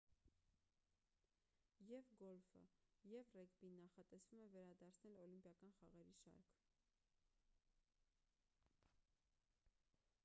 [1.89, 2.61] եվ գոլֆը
[3.11, 6.59] և ռեգբին նախատեսվում է վերադարձնել օլիմպիական խաղերի շարք